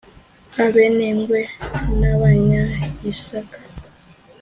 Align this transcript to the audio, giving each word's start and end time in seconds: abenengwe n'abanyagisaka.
abenengwe 0.65 1.41
n'abanyagisaka. 1.99 3.57